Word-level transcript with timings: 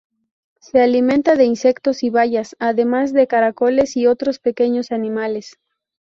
Se 0.59 0.81
alimenta 0.81 1.35
de 1.35 1.43
insectos 1.45 2.01
y 2.01 2.09
bayas, 2.09 2.55
además 2.57 3.13
de 3.13 3.27
caracoles 3.27 3.95
y 3.95 4.07
otros 4.07 4.39
pequeños 4.39 4.91
animales. 4.91 5.59